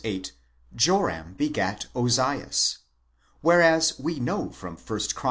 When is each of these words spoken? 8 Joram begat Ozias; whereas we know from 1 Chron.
8 0.03 0.31
Joram 0.75 1.35
begat 1.35 1.85
Ozias; 1.95 2.79
whereas 3.41 3.99
we 3.99 4.19
know 4.19 4.49
from 4.49 4.75
1 4.75 4.99
Chron. 5.13 5.17